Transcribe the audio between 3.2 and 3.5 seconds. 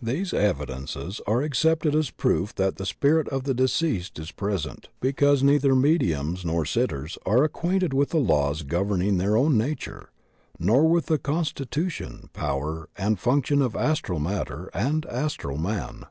of